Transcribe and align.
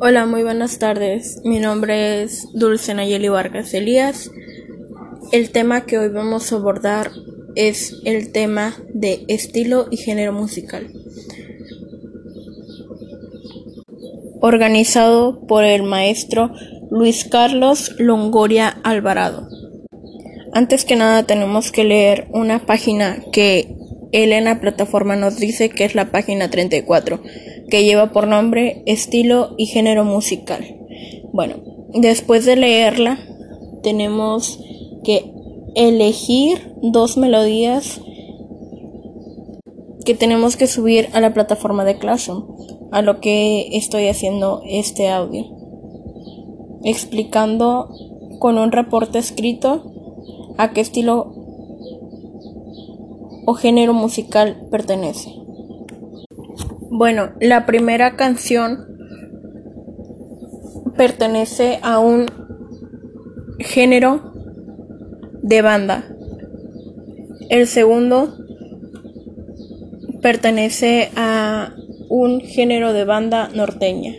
Hola, 0.00 0.26
muy 0.26 0.42
buenas 0.42 0.78
tardes. 0.78 1.40
Mi 1.44 1.58
nombre 1.58 2.22
es 2.22 2.48
Dulce 2.52 2.94
Nayeli 2.94 3.28
Vargas 3.28 3.74
Elías. 3.74 4.30
El 5.32 5.50
tema 5.50 5.86
que 5.86 5.98
hoy 5.98 6.08
vamos 6.08 6.52
a 6.52 6.56
abordar 6.56 7.10
es 7.56 7.96
el 8.04 8.30
tema 8.30 8.76
de 8.94 9.24
estilo 9.28 9.88
y 9.90 9.96
género 9.96 10.32
musical. 10.32 10.92
Organizado 14.40 15.46
por 15.46 15.64
el 15.64 15.82
maestro 15.82 16.52
Luis 16.90 17.24
Carlos 17.24 17.94
Longoria 17.98 18.68
Alvarado. 18.84 19.48
Antes 20.52 20.84
que 20.84 20.96
nada 20.96 21.24
tenemos 21.24 21.72
que 21.72 21.84
leer 21.84 22.28
una 22.30 22.66
página 22.66 23.22
que 23.32 23.74
él 24.12 24.32
en 24.32 24.44
la 24.44 24.60
plataforma 24.60 25.16
nos 25.16 25.38
dice 25.38 25.68
que 25.68 25.84
es 25.84 25.94
la 25.94 26.10
página 26.10 26.50
34, 26.50 27.20
que 27.70 27.84
lleva 27.84 28.12
por 28.12 28.26
nombre 28.26 28.82
Estilo 28.86 29.54
y 29.56 29.66
Género 29.66 30.04
Musical. 30.04 30.76
Bueno, 31.32 31.56
después 31.94 32.44
de 32.44 32.56
leerla, 32.56 33.18
tenemos 33.82 34.58
que 35.04 35.32
elegir 35.74 36.74
dos 36.82 37.16
melodías 37.16 38.00
que 40.04 40.14
tenemos 40.14 40.56
que 40.56 40.66
subir 40.66 41.08
a 41.12 41.20
la 41.20 41.34
plataforma 41.34 41.84
de 41.84 41.98
Classroom, 41.98 42.56
a 42.90 43.02
lo 43.02 43.20
que 43.20 43.68
estoy 43.76 44.08
haciendo 44.08 44.62
este 44.66 45.10
audio, 45.10 45.44
explicando 46.82 47.90
con 48.38 48.56
un 48.56 48.72
reporte 48.72 49.18
escrito 49.18 49.82
a 50.56 50.72
qué 50.72 50.80
estilo 50.80 51.34
o 53.44 53.54
género 53.54 53.92
musical 53.92 54.66
pertenece. 54.70 55.34
Bueno, 56.90 57.32
la 57.40 57.66
primera 57.66 58.16
canción 58.16 58.86
pertenece 60.96 61.78
a 61.82 61.98
un 61.98 62.26
género 63.58 64.32
de 65.42 65.60
banda. 65.60 66.04
El 67.50 67.66
segundo 67.66 68.36
pertenece 70.22 71.10
a 71.14 71.74
un 72.08 72.40
género 72.40 72.94
de 72.94 73.04
banda 73.04 73.48
norteña. 73.54 74.14